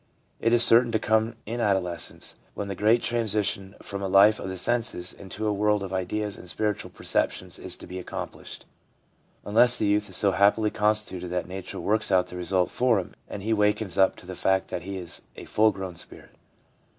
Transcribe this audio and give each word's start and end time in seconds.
It 0.39 0.51
is 0.51 0.63
certain 0.63 0.91
to 0.93 0.97
come 0.97 1.35
in 1.45 1.59
adolescence, 1.59 2.33
when 2.55 2.69
the 2.69 2.73
great 2.73 3.03
transition 3.03 3.75
from 3.83 4.01
a 4.01 4.07
life 4.07 4.39
of 4.39 4.49
the 4.49 4.57
senses 4.57 5.13
into 5.13 5.45
a 5.45 5.53
world 5.53 5.83
of 5.83 5.93
ideas 5.93 6.37
and 6.37 6.49
spiritual 6.49 6.89
perceptions 6.89 7.59
is 7.59 7.77
to 7.77 7.85
be 7.85 7.99
accomplished, 7.99 8.65
unless 9.45 9.77
the 9.77 9.85
youth 9.85 10.09
is 10.09 10.17
so 10.17 10.31
happily 10.31 10.71
constituted 10.71 11.27
that 11.27 11.47
nature 11.47 11.79
works 11.79 12.11
out 12.11 12.25
the 12.29 12.35
result 12.35 12.71
for 12.71 12.97
him 12.97 13.13
and 13.29 13.43
he 13.43 13.53
wakens 13.53 13.95
up 13.95 14.15
to 14.15 14.25
the 14.25 14.33
fact 14.33 14.69
that 14.69 14.81
he 14.81 14.97
is 14.97 15.21
a 15.35 15.45
full 15.45 15.71
grown 15.71 15.95
spirit. 15.95 16.31